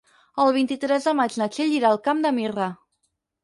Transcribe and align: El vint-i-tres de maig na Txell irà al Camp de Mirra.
El 0.45 0.53
vint-i-tres 0.55 1.05
de 1.11 1.13
maig 1.21 1.37
na 1.43 1.49
Txell 1.57 1.77
irà 1.77 1.95
al 1.95 2.03
Camp 2.11 2.27
de 2.27 2.35
Mirra. 2.41 2.69